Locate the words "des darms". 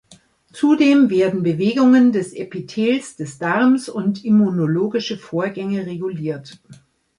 3.17-3.87